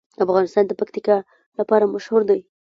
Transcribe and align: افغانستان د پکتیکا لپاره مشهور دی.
افغانستان 0.25 0.63
د 0.67 0.71
پکتیکا 0.79 1.17
لپاره 1.59 1.91
مشهور 1.93 2.21
دی. 2.29 2.39